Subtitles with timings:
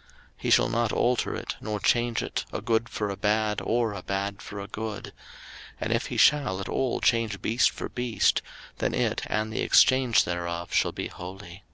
[0.00, 0.08] 03:027:010
[0.38, 4.02] He shall not alter it, nor change it, a good for a bad, or a
[4.02, 5.12] bad for a good:
[5.78, 8.40] and if he shall at all change beast for beast,
[8.78, 11.64] then it and the exchange thereof shall be holy.